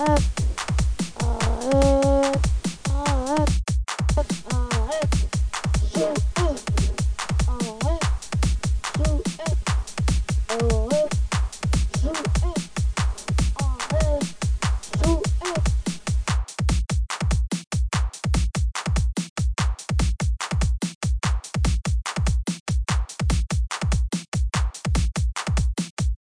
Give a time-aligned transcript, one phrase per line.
[0.00, 0.29] up.